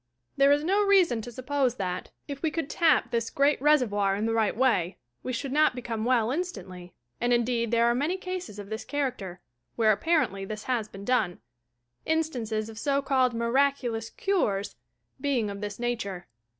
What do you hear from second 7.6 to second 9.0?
there are many cases of this